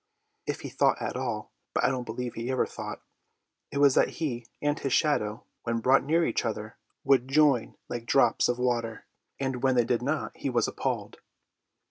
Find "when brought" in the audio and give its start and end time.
5.61-6.03